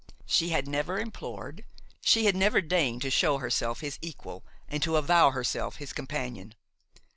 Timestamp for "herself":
3.37-3.81, 5.29-5.75